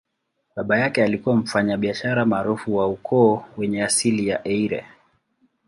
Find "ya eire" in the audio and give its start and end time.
4.27-4.85